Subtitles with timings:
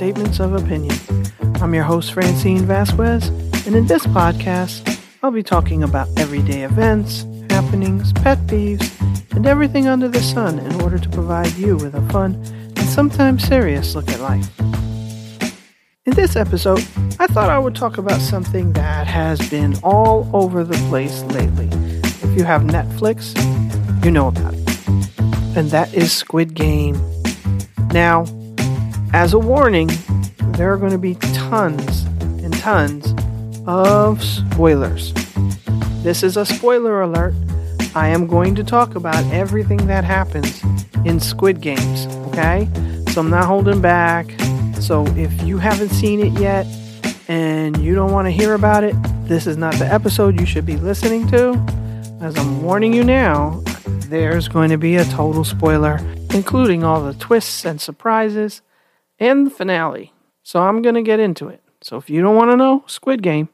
[0.00, 0.96] statements of opinion.
[1.60, 3.28] I'm your host, Francine Vasquez,
[3.66, 8.88] and in this podcast, I'll be talking about everyday events, happenings, pet peeves,
[9.36, 12.32] and everything under the sun in order to provide you with a fun
[12.76, 14.48] and sometimes serious look at life.
[16.06, 16.80] In this episode,
[17.18, 21.68] I thought I would talk about something that has been all over the place lately.
[22.26, 23.36] If you have Netflix,
[24.02, 25.58] you know about it.
[25.58, 26.98] And that is Squid Game.
[27.92, 28.24] Now,
[29.12, 29.88] as a warning,
[30.52, 32.04] there are going to be tons
[32.42, 33.14] and tons
[33.66, 35.12] of spoilers.
[36.02, 37.34] This is a spoiler alert.
[37.94, 40.62] I am going to talk about everything that happens
[41.04, 42.68] in Squid Games, okay?
[43.10, 44.30] So I'm not holding back.
[44.80, 46.66] So if you haven't seen it yet
[47.26, 50.66] and you don't want to hear about it, this is not the episode you should
[50.66, 51.54] be listening to.
[52.20, 53.62] As I'm warning you now,
[54.08, 55.98] there's going to be a total spoiler,
[56.32, 58.62] including all the twists and surprises
[59.20, 60.12] and the finale.
[60.42, 61.62] So I'm going to get into it.
[61.82, 63.48] So if you don't want to know Squid Game,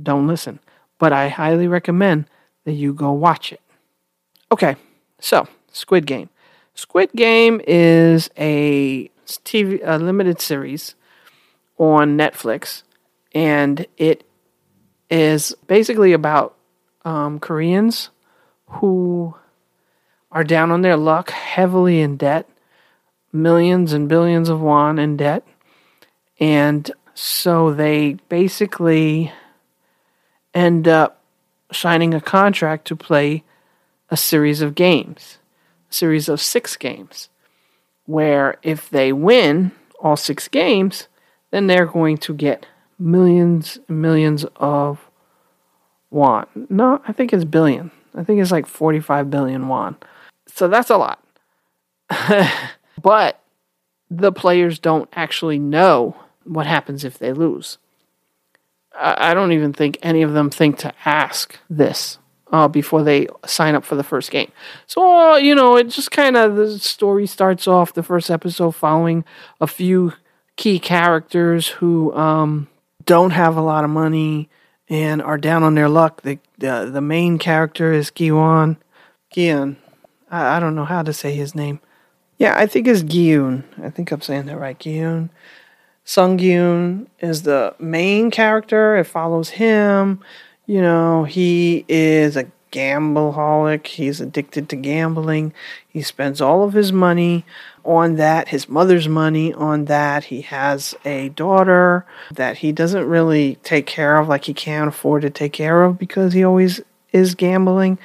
[0.00, 0.58] don't listen.
[0.98, 2.26] But I highly recommend
[2.64, 3.60] that you go watch it.
[4.50, 4.76] Okay,
[5.18, 6.28] so Squid Game.
[6.74, 10.94] Squid Game is a TV a limited series
[11.78, 12.82] on Netflix,
[13.34, 14.24] and it
[15.10, 16.56] is basically about
[17.04, 18.10] um, Koreans
[18.66, 19.34] who
[20.30, 22.48] are down on their luck, heavily in debt,
[23.32, 25.46] millions and billions of won in debt,
[26.38, 29.32] and so they basically
[30.54, 31.22] end up
[31.72, 33.42] signing a contract to play
[34.10, 35.38] a series of games,
[35.90, 37.28] a series of six games
[38.06, 41.08] where if they win all six games,
[41.50, 42.66] then they're going to get
[42.98, 45.08] millions and millions of
[46.10, 46.46] won.
[46.68, 47.90] No, I think it's billion.
[48.14, 49.96] I think it's like 45 billion won.
[50.46, 51.24] So that's a lot.
[53.00, 53.40] but
[54.10, 57.78] the players don't actually know what happens if they lose.
[58.94, 62.18] I don't even think any of them think to ask this
[62.52, 64.52] uh, before they sign up for the first game.
[64.86, 68.72] So, uh, you know, it just kind of the story starts off the first episode
[68.72, 69.24] following
[69.60, 70.12] a few
[70.56, 72.68] key characters who um,
[73.06, 74.50] don't have a lot of money
[74.88, 76.22] and are down on their luck.
[76.22, 78.76] The the, main character is Giwon.
[79.34, 79.76] Gion.
[80.30, 81.80] I, I don't know how to say his name.
[82.42, 83.62] Yeah, I think it's Gyun.
[83.82, 84.78] I think I'm saying that right.
[84.78, 85.30] Gyun.
[86.04, 88.96] Sung Gyun is the main character.
[88.96, 90.20] It follows him
[90.66, 93.86] you know, he is a gambleaholic.
[93.86, 95.52] He's addicted to gambling.
[95.88, 97.44] He spends all of his money
[97.84, 100.24] on that, his mother's money on that.
[100.24, 105.22] He has a daughter that he doesn't really take care of, like he can't afford
[105.22, 106.80] to take care of because he always
[107.12, 107.98] is gambling.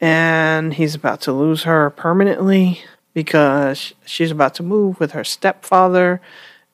[0.00, 2.82] And he's about to lose her permanently
[3.18, 6.20] because she's about to move with her stepfather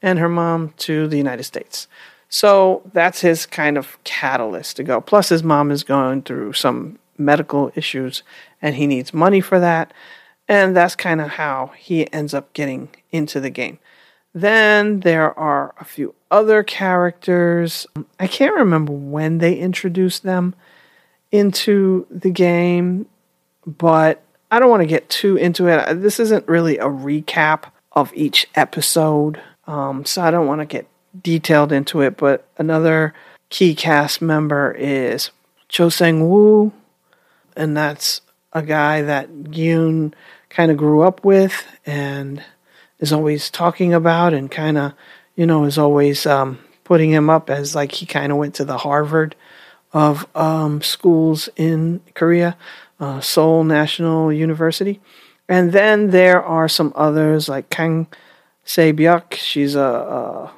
[0.03, 1.89] and her mom to the United States.
[2.29, 5.01] So that's his kind of catalyst to go.
[5.01, 8.23] Plus, his mom is going through some medical issues
[8.61, 9.95] and he needs money for that.
[10.47, 13.79] And that's kind of how he ends up getting into the game.
[14.35, 17.87] Then there are a few other characters.
[18.21, 20.55] I can't remember when they introduced them
[21.33, 23.07] into the game,
[23.65, 24.24] but
[24.55, 26.01] I don't want to get too into it.
[26.01, 30.87] This isn't really a recap of each episode, um, so I don't want to get
[31.21, 33.15] detailed into it, but another
[33.51, 35.33] key cast member is
[35.69, 36.73] Cho Sang Woo,
[37.57, 38.21] and that's
[38.53, 40.15] a guy that Yoon
[40.51, 42.41] kind of grew up with and
[43.01, 44.93] is always talking about and kind of,
[45.35, 48.65] you know, is always um, putting him up as like he kind of went to
[48.65, 49.35] the Harvard
[49.93, 52.57] of um, schools in Korea,
[53.05, 55.01] uh, Seoul National University.
[55.49, 58.07] And then there are some others like Kang
[58.65, 59.35] Se Byuk.
[59.35, 60.53] She's a, a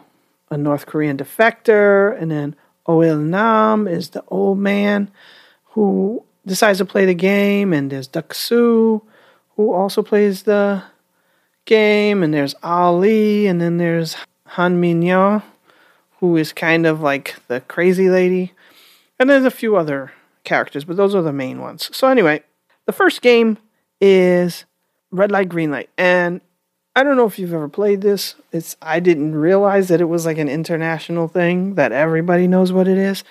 [0.49, 2.55] a North Korean defector, and then
[2.89, 5.11] Oil Nam is the old man
[5.75, 9.03] who decides to play the game, and there's Soo
[9.57, 10.85] who also plays the
[11.65, 14.17] game, and there's Ali, and then there's
[14.55, 15.43] Han Min Yo
[16.21, 18.53] who is kind of like the crazy lady,
[19.19, 20.13] and there's a few other
[20.47, 21.91] characters, but those are the main ones.
[21.95, 22.43] So anyway,
[22.87, 23.59] the first game
[24.01, 24.65] is
[25.11, 26.41] Red Light Green Light, and
[26.95, 28.37] I don't know if you've ever played this.
[28.53, 32.89] It's I didn't realize that it was like an international thing that everybody knows what
[32.89, 33.23] it is.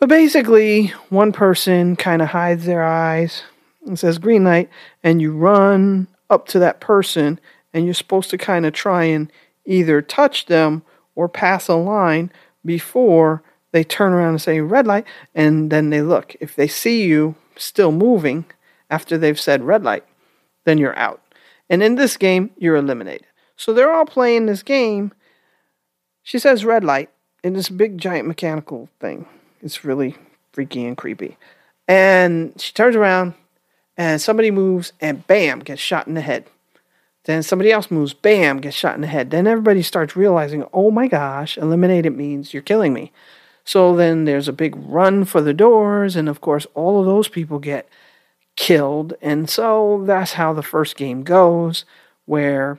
[0.00, 3.42] But basically, one person kind of hides their eyes
[3.86, 4.68] and says green light
[5.02, 7.38] and you run up to that person
[7.72, 9.30] and you're supposed to kind of try and
[9.64, 10.82] either touch them
[11.14, 12.32] or pass a line
[12.64, 16.36] before they turn around and say red light and then they look.
[16.40, 18.44] If they see you still moving
[18.88, 20.04] after they've said red light,
[20.64, 21.20] then you're out.
[21.68, 23.26] And in this game, you're eliminated.
[23.56, 25.12] So they're all playing this game.
[26.22, 27.10] She says red light
[27.44, 29.26] in this big giant mechanical thing.
[29.62, 30.16] It's really
[30.52, 31.36] freaky and creepy.
[31.86, 33.34] And she turns around
[33.96, 36.46] and somebody moves and bam, gets shot in the head.
[37.24, 39.30] Then somebody else moves, bam, gets shot in the head.
[39.30, 43.12] Then everybody starts realizing, oh my gosh, eliminated means you're killing me.
[43.64, 47.28] So then there's a big run for the doors, and of course, all of those
[47.28, 47.88] people get
[48.56, 49.14] killed.
[49.22, 51.84] And so that's how the first game goes,
[52.26, 52.78] where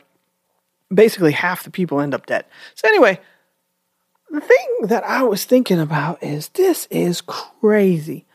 [0.94, 2.46] basically half the people end up dead.
[2.76, 3.20] So, anyway,
[4.30, 8.26] the thing that I was thinking about is this is crazy.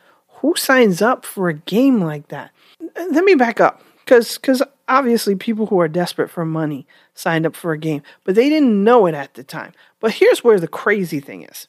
[0.41, 2.51] Who signs up for a game like that?
[2.79, 7.55] Let me back up because because obviously people who are desperate for money signed up
[7.55, 9.73] for a game, but they didn't know it at the time.
[9.99, 11.67] But here's where the crazy thing is.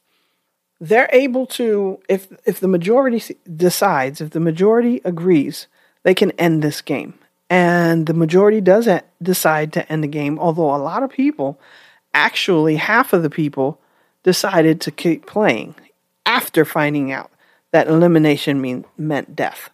[0.80, 5.66] They're able to if if the majority decides, if the majority agrees,
[6.02, 7.14] they can end this game.
[7.50, 11.58] And the majority doesn't decide to end the game, although a lot of people,
[12.12, 13.80] actually half of the people
[14.22, 15.74] decided to keep playing
[16.26, 17.30] after finding out
[17.70, 19.70] that elimination mean, meant death.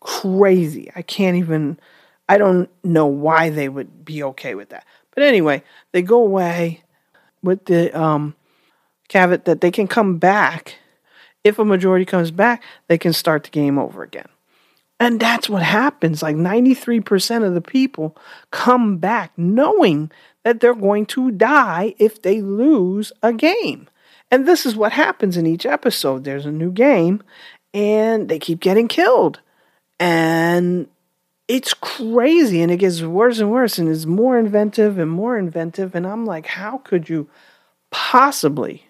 [0.00, 0.90] Crazy.
[0.94, 1.78] I can't even
[2.28, 4.86] I don't know why they would be okay with that.
[5.14, 5.62] But anyway,
[5.92, 6.82] they go away
[7.42, 8.34] with the um,
[9.08, 10.76] caveat that they can come back.
[11.42, 14.28] If a majority comes back, they can start the game over again.
[15.00, 16.22] And that's what happens.
[16.22, 18.16] Like 93% of the people
[18.50, 20.10] come back knowing
[20.44, 23.88] that they're going to die if they lose a game.
[24.30, 26.24] And this is what happens in each episode.
[26.24, 27.22] There's a new game
[27.74, 29.40] and they keep getting killed.
[30.00, 30.88] And
[31.48, 35.94] it's crazy and it gets worse and worse and it's more inventive and more inventive
[35.94, 37.28] and i'm like how could you
[37.90, 38.86] possibly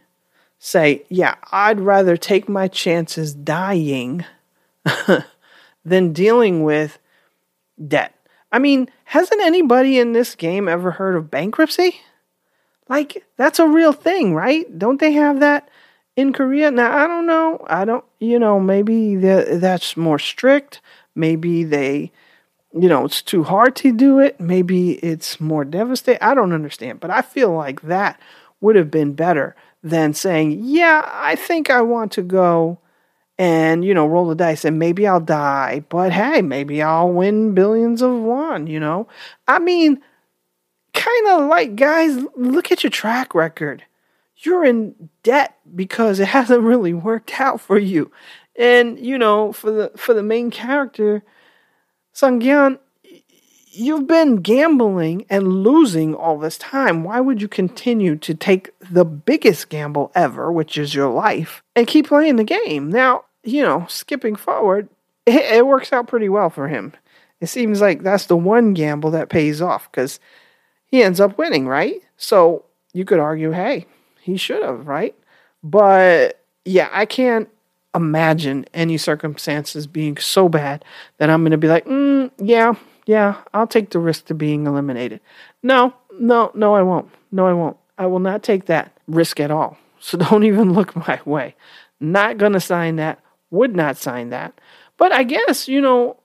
[0.64, 4.25] say yeah i'd rather take my chances dying
[5.84, 6.99] than dealing with
[7.87, 8.14] debt
[8.50, 12.00] i mean hasn't anybody in this game ever heard of bankruptcy
[12.88, 15.69] like that's a real thing right don't they have that
[16.16, 20.81] in korea now i don't know i don't you know maybe that's more strict
[21.14, 22.10] maybe they
[22.76, 24.40] you know, it's too hard to do it.
[24.40, 26.20] Maybe it's more devastating.
[26.20, 26.99] I don't understand.
[26.99, 28.19] But I feel like that
[28.60, 32.78] would have been better than saying, yeah, I think I want to go
[33.38, 35.84] and, you know, roll the dice and maybe I'll die.
[35.90, 39.06] But hey, maybe I'll win billions of won, you know?
[39.46, 40.00] I mean,
[40.94, 43.84] kind of like, guys, look at your track record.
[44.38, 48.10] You're in debt because it hasn't really worked out for you.
[48.56, 51.25] And, you know, for the for the main character,
[52.14, 52.78] Sangyan,
[53.75, 57.05] you've been gambling and losing all this time.
[57.05, 61.87] Why would you continue to take the biggest gamble ever, which is your life, and
[61.87, 62.91] keep playing the game?
[62.91, 64.88] Now, you know, skipping forward,
[65.26, 66.93] it, it works out pretty well for him.
[67.41, 70.19] It seems like that's the one gamble that pays off because
[70.87, 72.00] he ends up winning, right?
[72.17, 73.87] So you could argue, hey,
[74.20, 75.15] he should have, right?
[75.62, 77.49] But yeah, I can't
[77.94, 80.85] imagine any circumstances being so bad
[81.19, 82.75] that I'm going to be like, mm, yeah,
[83.06, 85.21] yeah, I'll take the risk to being eliminated.
[85.62, 87.11] No, no, no, I won't.
[87.33, 87.77] No, I won't.
[87.99, 89.79] I will not take that risk at all.
[90.05, 91.55] So don't even look my way.
[91.99, 93.21] Not going to sign that.
[93.51, 94.61] Would not sign that.
[94.99, 96.19] But I guess, you know,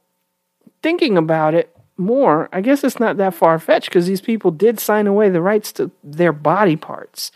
[0.84, 4.81] thinking about it more, I guess it's not that far fetched because these people did
[4.81, 7.31] sign away the rights to their body parts.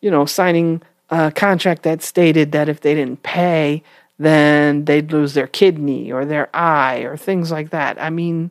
[0.00, 3.82] You know, signing a contract that stated that if they didn't pay,
[4.24, 8.00] then they'd lose their kidney or their eye or things like that.
[8.00, 8.50] I mean,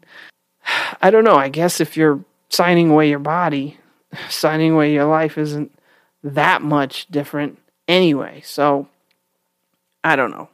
[1.01, 1.35] I don't know.
[1.35, 3.77] I guess if you're signing away your body,
[4.29, 5.71] signing away your life isn't
[6.23, 8.41] that much different anyway.
[8.45, 8.87] So
[10.03, 10.49] I don't know.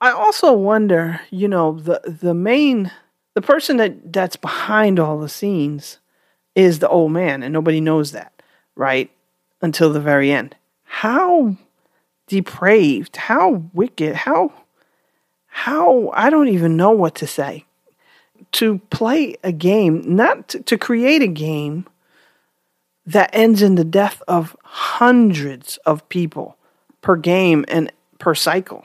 [0.00, 2.92] I also wonder, you know, the the main
[3.34, 5.98] the person that that's behind all the scenes
[6.54, 8.32] is the old man and nobody knows that,
[8.76, 9.10] right?
[9.60, 10.54] Until the very end
[10.88, 11.54] how
[12.28, 14.52] depraved, how wicked, how
[15.46, 17.64] how I don't even know what to say.
[18.52, 21.86] To play a game, not to, to create a game
[23.04, 26.56] that ends in the death of hundreds of people
[27.00, 28.84] per game and per cycle.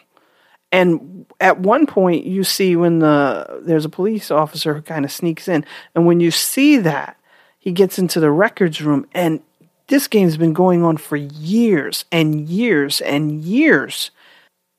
[0.72, 5.12] And at one point, you see when the there's a police officer who kind of
[5.12, 7.16] sneaks in, and when you see that,
[7.60, 9.42] he gets into the records room, and
[9.88, 14.12] this game's been going on for years and years and years.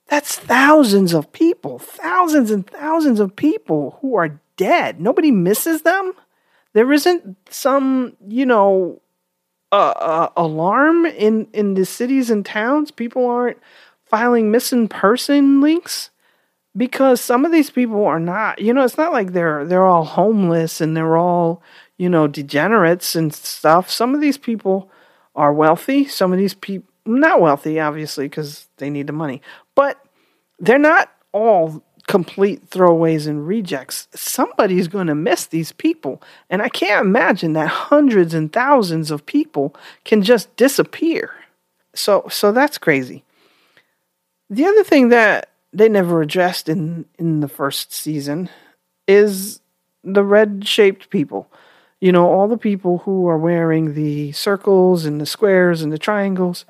[0.09, 5.01] That's thousands of people, thousands and thousands of people who are dead.
[5.01, 6.13] Nobody misses them.
[6.73, 9.01] There isn't some, you know,
[9.73, 12.91] uh, uh, alarm in in the cities and towns.
[12.91, 13.59] People aren't
[14.05, 16.11] filing missing person links
[16.77, 20.05] because some of these people are not, you know, it's not like they're they're all
[20.05, 21.63] homeless and they're all,
[21.97, 23.91] you know, degenerates and stuff.
[23.91, 24.91] Some of these people
[25.35, 26.07] are wealthy.
[26.07, 29.43] Some of these people not wealthy obviously because they need the money.
[29.75, 30.03] But
[30.59, 34.09] they're not all complete throwaways and rejects.
[34.15, 36.23] Somebody's going to miss these people.
[36.51, 39.75] And I can't imagine that hundreds and thousands of people
[40.05, 41.33] can just disappear.
[41.95, 43.25] So so that's crazy.
[44.51, 48.49] The other thing that they never addressed in in the first season
[49.07, 49.61] is
[50.03, 51.51] the red-shaped people.
[52.05, 55.97] You know, all the people who are wearing the circles and the squares and the
[55.97, 56.67] triangles.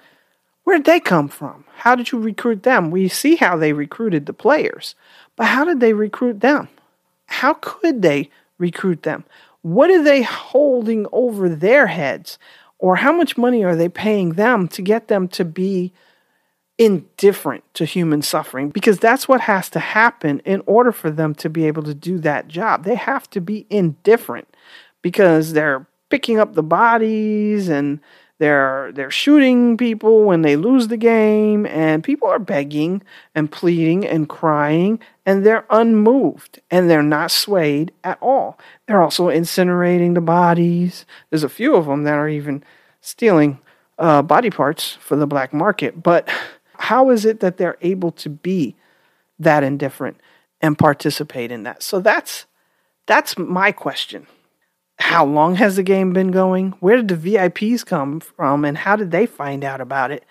[0.63, 1.65] Where did they come from?
[1.79, 2.93] How did you recruit them?
[2.93, 4.95] We see how they recruited the players.
[5.35, 6.69] But how did they recruit them?
[7.27, 9.25] How could they recruit them?
[9.63, 12.39] What are they holding over their heads?
[12.79, 15.93] Or how much money are they paying them to get them to be
[16.79, 18.71] indifferent to human suffering?
[18.71, 22.19] Because that's what has to happen in order for them to be able to do
[22.21, 22.85] that job.
[22.85, 24.47] They have to be indifferent
[25.05, 28.01] because they're picking up the bodies and
[28.39, 33.03] they're they're shooting people when they lose the game, and people are begging
[33.35, 38.59] and pleading and crying, and they're unmoved and they're not swayed at all.
[38.87, 41.07] They're also incinerating the bodies.
[41.31, 42.65] There's a few of them that are even
[43.01, 43.61] stealing
[43.99, 46.03] uh, body parts for the black market.
[46.03, 46.29] But
[46.79, 48.75] how is it that they're able to be
[49.39, 50.17] that indifferent
[50.61, 51.83] and participate in that?
[51.83, 52.47] So that's
[53.07, 54.27] that's my question
[54.99, 56.73] how long has the game been going?
[56.81, 60.25] Where did the VIPs come from, and how did they find out about it?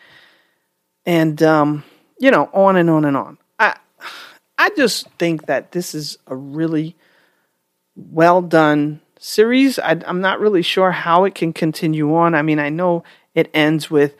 [1.05, 1.83] And um,
[2.19, 3.37] you know, on and on and on.
[3.59, 3.77] I
[4.57, 6.95] I just think that this is a really
[7.95, 9.79] well done series.
[9.79, 12.35] I, I'm not really sure how it can continue on.
[12.35, 13.03] I mean, I know
[13.35, 14.15] it ends with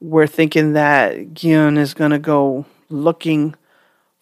[0.00, 3.54] we're thinking that Guion is going to go looking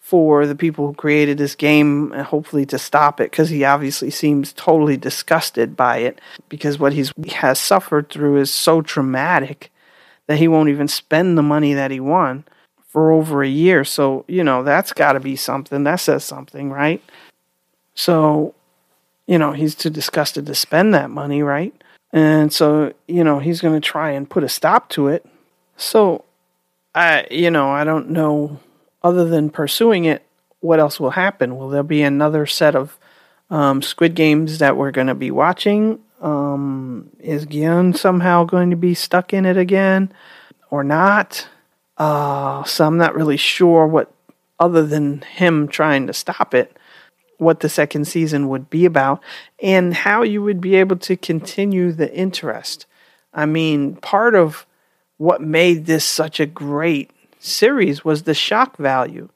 [0.07, 4.53] for the people who created this game hopefully to stop it because he obviously seems
[4.53, 9.69] totally disgusted by it because what he's, he has suffered through is so traumatic
[10.27, 12.45] that he won't even spend the money that he won
[12.87, 13.83] for over a year.
[13.83, 15.83] So, you know, that's got to be something.
[15.83, 17.03] That says something, right?
[17.93, 18.55] So,
[19.25, 21.73] you know, he's too disgusted to spend that money, right?
[22.13, 25.25] And so, you know, he's going to try and put a stop to it.
[25.75, 26.23] So,
[26.95, 28.61] I, you know, I don't know
[29.03, 30.23] other than pursuing it,
[30.59, 31.57] what else will happen?
[31.57, 32.97] Will there be another set of
[33.49, 35.99] um, Squid Games that we're going to be watching?
[36.21, 40.11] Um, is Guion somehow going to be stuck in it again
[40.71, 41.47] or not?
[41.97, 44.11] Uh, so I'm not really sure what,
[44.59, 46.75] other than him trying to stop it,
[47.37, 49.23] what the second season would be about
[49.61, 52.87] and how you would be able to continue the interest.
[53.33, 54.65] I mean, part of
[55.17, 59.29] what made this such a great series was the shock value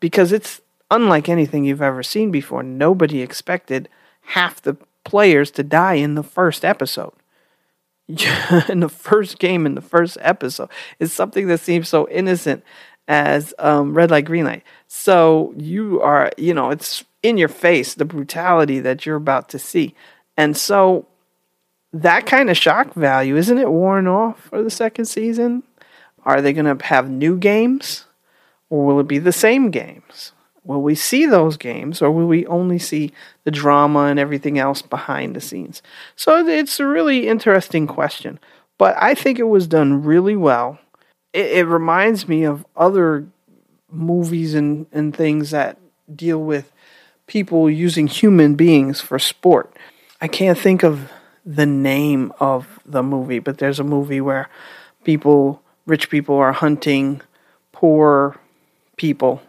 [0.00, 0.60] because it's
[0.90, 2.62] unlike anything you've ever seen before.
[2.62, 3.88] Nobody expected
[4.22, 7.12] half the players to die in the first episode.
[8.68, 10.68] in the first game, in the first episode,
[11.00, 12.62] it's something that seems so innocent
[13.08, 14.62] as um, red light, green light.
[14.86, 19.58] So you are, you know, it's in your face the brutality that you're about to
[19.58, 19.94] see,
[20.36, 21.06] and so
[21.92, 25.64] that kind of shock value isn't it worn off for the second season?
[26.26, 28.04] Are they going to have new games
[28.68, 30.32] or will it be the same games?
[30.64, 33.12] Will we see those games or will we only see
[33.44, 35.80] the drama and everything else behind the scenes?
[36.16, 38.40] So it's a really interesting question,
[38.76, 40.80] but I think it was done really well.
[41.32, 43.28] It, it reminds me of other
[43.88, 45.78] movies and, and things that
[46.12, 46.72] deal with
[47.28, 49.76] people using human beings for sport.
[50.20, 51.12] I can't think of
[51.44, 54.48] the name of the movie, but there's a movie where
[55.04, 57.22] people rich people are hunting
[57.72, 58.38] poor
[58.96, 59.42] people,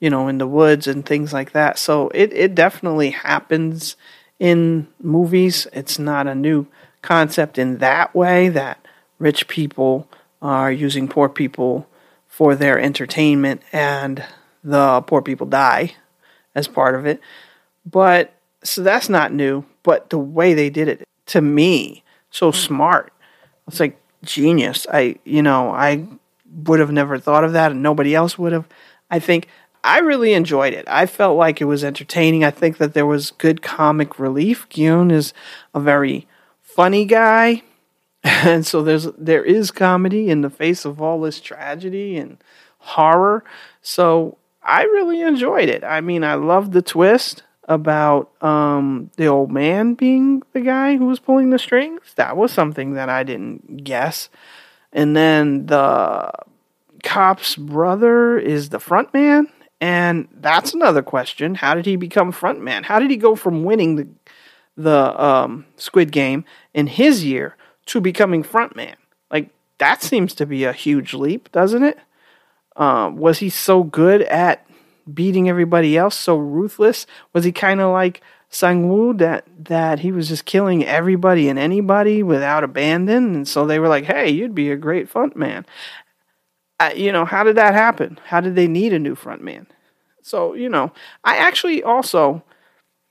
[0.00, 1.78] you know, in the woods and things like that.
[1.78, 3.96] So it, it definitely happens
[4.38, 5.66] in movies.
[5.72, 6.66] It's not a new
[7.02, 8.84] concept in that way that
[9.18, 10.08] rich people
[10.42, 11.88] are using poor people
[12.26, 14.24] for their entertainment and
[14.62, 15.94] the poor people die
[16.54, 17.20] as part of it.
[17.84, 23.12] But so that's not new, but the way they did it to me, so smart.
[23.66, 24.86] It's like genius.
[24.92, 26.06] I, you know, I
[26.64, 28.66] would have never thought of that and nobody else would have.
[29.10, 29.48] I think
[29.84, 30.86] I really enjoyed it.
[30.88, 32.44] I felt like it was entertaining.
[32.44, 34.68] I think that there was good comic relief.
[34.68, 35.32] Guion is
[35.74, 36.26] a very
[36.62, 37.62] funny guy.
[38.24, 42.36] And so there's there is comedy in the face of all this tragedy and
[42.78, 43.44] horror.
[43.80, 45.84] So I really enjoyed it.
[45.84, 51.06] I mean, I loved the twist about um, the old man being the guy who
[51.06, 52.00] was pulling the strings.
[52.16, 54.30] That was something that I didn't guess.
[54.92, 56.32] And then the
[57.04, 59.48] cop's brother is the front man,
[59.80, 61.54] And that's another question.
[61.54, 62.84] How did he become front man?
[62.84, 64.08] How did he go from winning the
[64.76, 67.56] the um, Squid Game in his year
[67.86, 68.96] to becoming front man?
[69.30, 71.98] Like that seems to be a huge leap, doesn't it?
[72.74, 74.67] Uh, was he so good at
[75.12, 77.06] beating everybody else, so ruthless?
[77.32, 82.22] Was he kind of like Sang-woo that that he was just killing everybody and anybody
[82.22, 83.34] without abandon?
[83.34, 85.66] And so they were like, "Hey, you'd be a great frontman."
[86.80, 88.18] Uh, you know, how did that happen?
[88.24, 89.66] How did they need a new front man?
[90.22, 90.92] So you know,
[91.24, 92.42] I actually also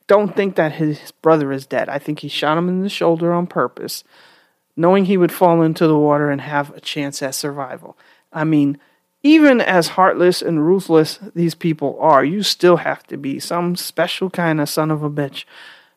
[0.08, 1.90] don't think that his brother is dead.
[1.90, 4.04] I think he shot him in the shoulder on purpose,
[4.76, 7.98] knowing he would fall into the water and have a chance at survival.
[8.32, 8.80] I mean,
[9.24, 14.30] even as heartless and ruthless these people are, you still have to be some special
[14.30, 15.46] kind of son of a bitch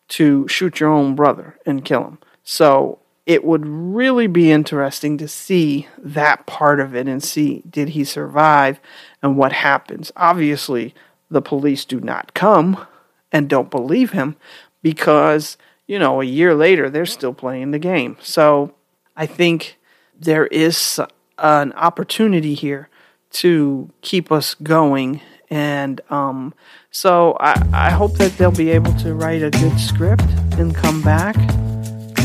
[0.09, 2.19] to shoot your own brother and kill him.
[2.43, 7.91] So it would really be interesting to see that part of it and see did
[7.91, 8.81] he survive
[9.23, 10.11] and what happens.
[10.17, 10.95] Obviously,
[11.31, 12.87] the police do not come
[13.31, 14.37] and don't believe him
[14.83, 18.17] because, you know, a year later they're still playing the game.
[18.21, 18.75] So
[19.17, 19.79] I think
[20.19, 20.99] there is
[21.39, 22.89] an opportunity here
[23.33, 25.21] to keep us going.
[25.51, 26.55] And um,
[26.91, 30.25] so I, I hope that they'll be able to write a good script
[30.59, 31.37] and come back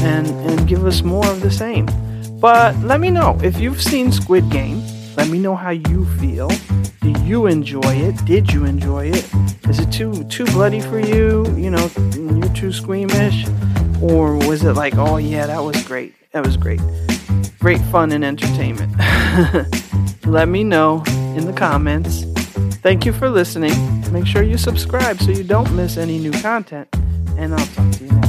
[0.03, 1.87] and, and give us more of the same.
[2.39, 4.83] But let me know if you've seen Squid Game.
[5.15, 6.49] Let me know how you feel.
[7.01, 8.23] Do you enjoy it?
[8.25, 9.27] Did you enjoy it?
[9.69, 11.45] Is it too too bloody for you?
[11.55, 13.45] You know, you're too squeamish,
[14.01, 16.13] or was it like, oh yeah, that was great.
[16.33, 16.81] That was great.
[17.59, 18.93] Great fun and entertainment.
[20.25, 21.03] Let me know
[21.35, 22.23] in the comments.
[22.81, 23.73] Thank you for listening.
[24.11, 26.87] Make sure you subscribe so you don't miss any new content.
[27.37, 28.24] And I'll talk to you next